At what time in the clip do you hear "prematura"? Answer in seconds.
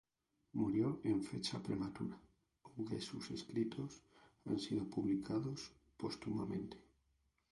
1.61-2.19